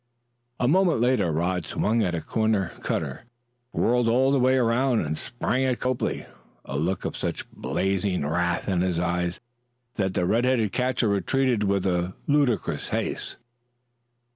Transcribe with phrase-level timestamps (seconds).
[0.59, 3.25] A moment later Rod swung at a corner cutter,
[3.71, 6.25] whirled all the way round, and sprang at Copley,
[6.65, 9.39] a look of such blazing wrath in his eyes
[9.97, 11.85] that the red headed catcher retreated with
[12.25, 13.37] ludicrous haste.